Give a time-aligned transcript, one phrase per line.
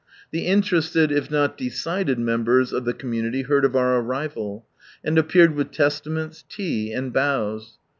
[0.31, 4.65] The interested, if not decided, members of the community heard of our arrival,
[5.03, 7.77] and appeared with Testaments, tea, and bows.